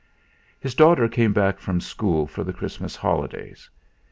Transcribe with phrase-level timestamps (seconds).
[0.59, 3.69] His daughter came back from school for the Christmas holidays.